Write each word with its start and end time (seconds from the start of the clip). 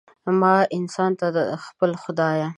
ما 0.39 0.55
انسان 0.77 1.11
ته، 1.19 1.27
د 1.35 1.37
خپل 1.65 1.91
خدایه 2.03 2.47